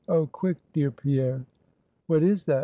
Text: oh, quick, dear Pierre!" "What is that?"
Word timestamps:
oh, 0.09 0.25
quick, 0.25 0.57
dear 0.73 0.89
Pierre!" 0.89 1.45
"What 2.07 2.23
is 2.23 2.45
that?" 2.45 2.59